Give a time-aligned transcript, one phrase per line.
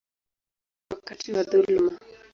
[0.89, 1.97] wakati wa dhuluma.